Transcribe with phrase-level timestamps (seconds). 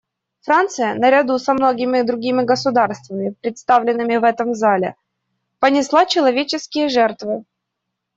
[0.39, 4.95] Франция, наряду со многими другими государствами, представленными в этом зале,
[5.59, 7.43] понесла человеческие жертвы.